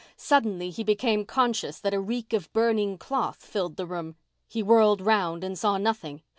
Suddenly 0.17 0.71
he 0.71 0.83
became 0.83 1.27
conscious 1.27 1.79
that 1.79 1.93
a 1.93 1.99
reek 1.99 2.33
of 2.33 2.51
burning 2.53 2.97
cloth 2.97 3.45
filled 3.45 3.75
the 3.77 3.85
room. 3.85 4.15
He 4.47 4.63
whirled 4.63 4.99
round 4.99 5.43
and 5.43 5.55
saw 5.55 5.77
nothing. 5.77 6.23